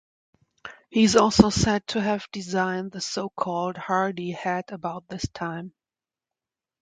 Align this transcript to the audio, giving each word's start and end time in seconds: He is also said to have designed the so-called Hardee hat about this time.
He 0.89 1.03
is 1.03 1.15
also 1.15 1.51
said 1.51 1.85
to 1.89 2.01
have 2.01 2.27
designed 2.31 2.91
the 2.91 3.01
so-called 3.01 3.77
Hardee 3.77 4.31
hat 4.31 4.71
about 4.71 5.07
this 5.07 5.27
time. 5.31 5.73